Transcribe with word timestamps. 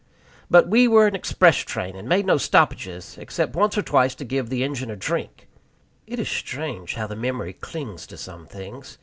But 0.49 0.67
we 0.67 0.87
were 0.87 1.05
an 1.05 1.13
express 1.13 1.57
train, 1.57 1.95
and 1.95 2.09
made 2.09 2.25
no 2.25 2.37
stoppages, 2.39 3.19
excepting 3.19 3.59
once 3.61 3.77
or 3.77 3.83
twice 3.83 4.15
to 4.15 4.25
give 4.25 4.49
the 4.49 4.63
engine 4.63 4.89
a 4.89 4.95
drink. 4.95 5.47
It 6.07 6.17
is 6.17 6.27
strange 6.27 6.95
how 6.95 7.05
the 7.05 7.15
memory 7.15 7.53
clings 7.53 8.07
to 8.07 8.17
some 8.17 8.47
things. 8.47 8.97